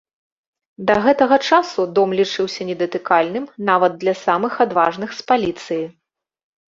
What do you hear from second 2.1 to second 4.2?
лічыўся недатыкальным нават для